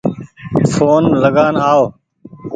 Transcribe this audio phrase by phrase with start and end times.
[0.71, 1.83] ڦون لگآن آئو